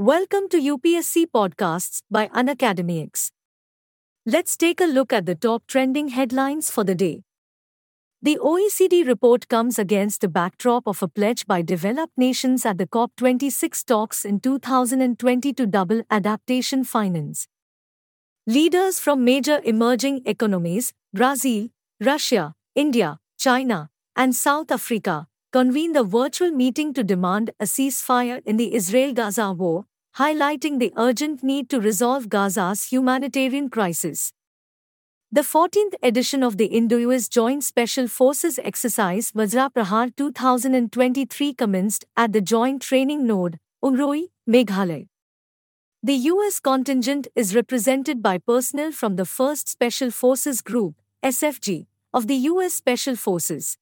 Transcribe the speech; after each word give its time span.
Welcome 0.00 0.48
to 0.50 0.58
UPSC 0.58 1.26
Podcasts 1.34 2.02
by 2.08 2.28
UnacademyX. 2.28 3.32
Let's 4.24 4.56
take 4.56 4.80
a 4.80 4.84
look 4.84 5.12
at 5.12 5.26
the 5.26 5.34
top 5.34 5.64
trending 5.66 6.10
headlines 6.10 6.70
for 6.70 6.84
the 6.84 6.94
day. 6.94 7.24
The 8.22 8.38
OECD 8.40 9.04
report 9.04 9.48
comes 9.48 9.76
against 9.76 10.20
the 10.20 10.28
backdrop 10.28 10.86
of 10.86 11.02
a 11.02 11.08
pledge 11.08 11.48
by 11.48 11.62
developed 11.62 12.16
nations 12.16 12.64
at 12.64 12.78
the 12.78 12.86
COP26 12.86 13.84
talks 13.86 14.24
in 14.24 14.38
2020 14.38 15.52
to 15.54 15.66
double 15.66 16.04
adaptation 16.12 16.84
finance. 16.84 17.48
Leaders 18.46 19.00
from 19.00 19.24
major 19.24 19.60
emerging 19.64 20.22
economies, 20.26 20.92
Brazil, 21.12 21.70
Russia, 22.00 22.54
India, 22.76 23.18
China, 23.36 23.90
and 24.14 24.32
South 24.36 24.70
Africa, 24.70 25.26
convened 25.50 25.96
a 25.96 26.04
virtual 26.04 26.52
meeting 26.52 26.94
to 26.94 27.02
demand 27.02 27.50
a 27.58 27.64
ceasefire 27.64 28.40
in 28.46 28.58
the 28.58 28.74
Israel 28.76 29.12
Gaza 29.12 29.50
war, 29.52 29.86
highlighting 30.18 30.80
the 30.80 30.92
urgent 30.96 31.44
need 31.44 31.70
to 31.70 31.80
resolve 31.80 32.28
Gaza's 32.28 32.86
humanitarian 32.90 33.70
crisis. 33.70 34.32
The 35.30 35.42
14th 35.42 35.94
edition 36.02 36.42
of 36.42 36.56
the 36.56 36.66
Indo-US 36.66 37.28
Joint 37.28 37.62
Special 37.62 38.08
Forces 38.08 38.58
Exercise 38.58 39.30
Vajra 39.30 39.72
Prahar 39.72 40.10
2023 40.16 41.54
commenced 41.54 42.04
at 42.16 42.32
the 42.32 42.40
Joint 42.40 42.82
Training 42.82 43.28
Node, 43.28 43.58
Umroi, 43.84 44.24
Meghalaya. 44.48 45.06
The 46.02 46.16
US 46.32 46.58
contingent 46.58 47.28
is 47.36 47.54
represented 47.54 48.20
by 48.20 48.38
personnel 48.38 48.90
from 48.90 49.14
the 49.14 49.22
1st 49.22 49.68
Special 49.68 50.10
Forces 50.10 50.62
Group, 50.62 50.96
SFG, 51.22 51.86
of 52.12 52.26
the 52.26 52.36
US 52.52 52.74
Special 52.74 53.14
Forces. 53.14 53.78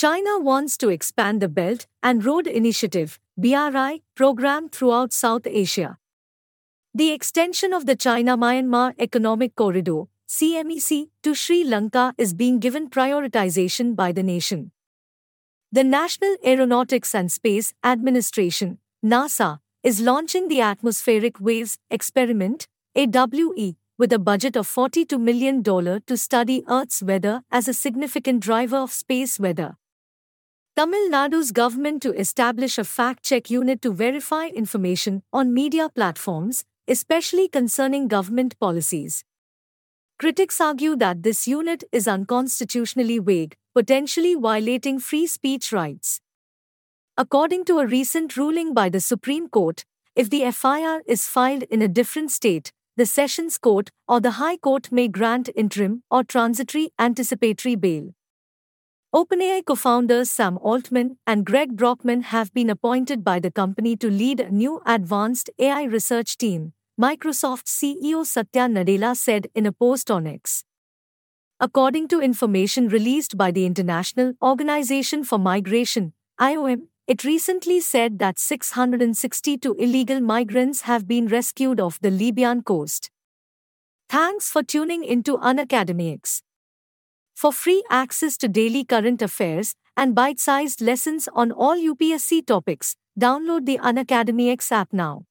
China 0.00 0.38
wants 0.38 0.78
to 0.78 0.88
expand 0.88 1.42
the 1.42 1.48
Belt 1.48 1.86
and 2.02 2.24
Road 2.24 2.46
Initiative 2.46 3.18
BRI 3.36 4.00
program 4.14 4.70
throughout 4.70 5.12
South 5.12 5.46
Asia. 5.46 5.98
The 6.94 7.10
extension 7.12 7.74
of 7.74 7.84
the 7.84 7.96
China 7.96 8.38
Myanmar 8.38 8.94
Economic 8.98 9.54
Corridor 9.54 10.04
CMEC 10.26 11.10
to 11.22 11.34
Sri 11.34 11.64
Lanka 11.64 12.14
is 12.16 12.32
being 12.32 12.60
given 12.60 12.88
prioritization 12.88 13.94
by 13.94 14.10
the 14.10 14.22
nation. 14.22 14.72
The 15.70 15.84
National 15.84 16.34
Aeronautics 16.46 17.14
and 17.14 17.30
Space 17.30 17.74
Administration 17.84 18.78
NASA 19.04 19.58
is 19.82 20.00
launching 20.00 20.48
the 20.48 20.62
Atmospheric 20.62 21.38
Waves 21.40 21.76
Experiment 21.90 22.68
AWE 22.96 23.76
with 23.98 24.14
a 24.14 24.18
budget 24.18 24.56
of 24.56 24.66
$42 24.66 25.20
million 25.20 25.62
to 25.62 26.16
study 26.16 26.64
Earth's 26.66 27.02
weather 27.02 27.42
as 27.50 27.68
a 27.68 27.74
significant 27.74 28.40
driver 28.40 28.78
of 28.78 28.94
space 28.94 29.38
weather. 29.38 29.76
Tamil 30.80 31.10
Nadu's 31.10 31.52
government 31.52 32.00
to 32.00 32.14
establish 32.18 32.78
a 32.78 32.84
fact 32.84 33.22
check 33.22 33.50
unit 33.50 33.82
to 33.82 33.92
verify 33.92 34.46
information 34.46 35.22
on 35.30 35.52
media 35.52 35.90
platforms, 35.90 36.64
especially 36.88 37.48
concerning 37.48 38.08
government 38.08 38.58
policies. 38.58 39.22
Critics 40.18 40.58
argue 40.58 40.96
that 40.96 41.22
this 41.22 41.46
unit 41.46 41.84
is 41.92 42.08
unconstitutionally 42.08 43.18
vague, 43.18 43.56
potentially 43.74 44.34
violating 44.34 44.98
free 44.98 45.26
speech 45.26 45.70
rights. 45.70 46.22
According 47.14 47.66
to 47.66 47.80
a 47.80 47.86
recent 47.86 48.38
ruling 48.38 48.72
by 48.72 48.88
the 48.88 49.00
Supreme 49.00 49.50
Court, 49.50 49.84
if 50.16 50.30
the 50.30 50.50
FIR 50.50 51.02
is 51.06 51.28
filed 51.28 51.64
in 51.64 51.82
a 51.82 51.88
different 51.88 52.30
state, 52.30 52.72
the 52.96 53.04
Sessions 53.04 53.58
Court 53.58 53.90
or 54.08 54.18
the 54.18 54.38
High 54.42 54.56
Court 54.56 54.90
may 54.90 55.08
grant 55.08 55.50
interim 55.54 56.04
or 56.10 56.24
transitory 56.24 56.90
anticipatory 56.98 57.74
bail. 57.74 58.14
OpenAI 59.12 59.64
co 59.66 59.74
founders 59.74 60.30
Sam 60.30 60.56
Altman 60.58 61.18
and 61.26 61.44
Greg 61.44 61.76
Brockman 61.76 62.22
have 62.22 62.54
been 62.54 62.70
appointed 62.70 63.24
by 63.24 63.40
the 63.40 63.50
company 63.50 63.96
to 63.96 64.08
lead 64.08 64.38
a 64.38 64.52
new 64.52 64.80
advanced 64.86 65.50
AI 65.58 65.82
research 65.82 66.38
team, 66.38 66.74
Microsoft 66.96 67.64
CEO 67.64 68.24
Satya 68.24 68.68
Nadella 68.68 69.16
said 69.16 69.48
in 69.52 69.66
a 69.66 69.72
post 69.72 70.12
on 70.12 70.28
X. 70.28 70.62
According 71.58 72.06
to 72.06 72.20
information 72.20 72.86
released 72.86 73.36
by 73.36 73.50
the 73.50 73.66
International 73.66 74.34
Organization 74.40 75.24
for 75.24 75.40
Migration, 75.40 76.12
IOM, 76.40 76.82
it 77.08 77.24
recently 77.24 77.80
said 77.80 78.20
that 78.20 78.38
662 78.38 79.74
illegal 79.74 80.20
migrants 80.20 80.82
have 80.82 81.08
been 81.08 81.26
rescued 81.26 81.80
off 81.80 81.98
the 82.00 82.12
Libyan 82.12 82.62
coast. 82.62 83.10
Thanks 84.08 84.48
for 84.48 84.62
tuning 84.62 85.02
into 85.02 85.36
UnacademyX. 85.36 86.42
For 87.40 87.54
free 87.54 87.82
access 87.88 88.36
to 88.36 88.48
daily 88.48 88.84
current 88.84 89.22
affairs 89.22 89.74
and 89.96 90.14
bite 90.14 90.38
sized 90.38 90.82
lessons 90.82 91.26
on 91.34 91.52
all 91.52 91.74
UPSC 91.74 92.44
topics, 92.46 92.96
download 93.18 93.64
the 93.64 93.78
Unacademy 93.78 94.50
X 94.50 94.70
app 94.70 94.92
now. 94.92 95.24